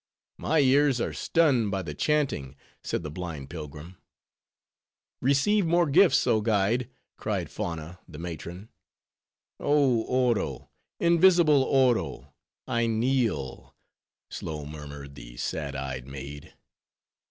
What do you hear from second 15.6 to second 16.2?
eyed